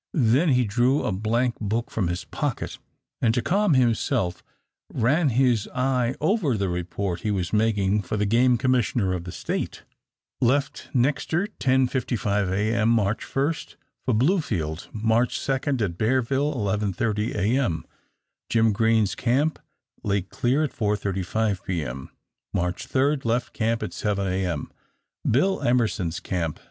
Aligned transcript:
Then 0.15 0.49
he 0.53 0.65
drew 0.65 1.03
a 1.03 1.11
blank 1.11 1.59
book 1.59 1.91
from 1.91 2.07
his 2.07 2.23
pocket, 2.25 2.79
and 3.21 3.35
to 3.35 3.41
calm 3.43 3.75
himself 3.75 4.41
ran 4.91 5.29
his 5.29 5.69
eye 5.75 6.15
over 6.19 6.57
the 6.57 6.69
report 6.69 7.21
he 7.21 7.29
was 7.29 7.53
making 7.53 8.01
for 8.01 8.17
the 8.17 8.25
game 8.25 8.57
commissioner 8.57 9.13
of 9.13 9.25
the 9.25 9.31
State. 9.31 9.83
"Left 10.41 10.89
Nexter 10.95 11.49
10.55 11.59 12.49
A. 12.51 12.73
M. 12.77 12.89
March 12.89 13.23
1, 13.25 13.53
for 14.03 14.15
Bluefield. 14.15 14.87
March 14.91 15.39
2 15.45 15.51
at 15.51 15.97
Bearville 15.99 16.51
11.30 16.55 17.35
A. 17.35 17.59
M. 17.59 17.85
Jim 18.49 18.73
Greene's 18.73 19.13
camp 19.13 19.59
Lake 20.03 20.29
Clear 20.29 20.63
at 20.63 20.75
4.35 20.75 21.63
P. 21.63 21.83
M. 21.85 22.09
March 22.55 22.87
3 22.87 23.17
left 23.23 23.53
camp 23.53 23.83
at 23.83 23.93
7 23.93 24.25
A. 24.25 24.47
M. 24.47 24.71
Bill 25.29 25.61
Emerson's 25.61 26.19
camp 26.19 26.55
9. 26.55 26.59